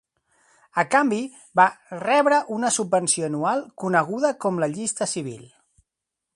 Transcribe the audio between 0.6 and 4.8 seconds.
A canvi, va rebre una subvenció anual coneguda com la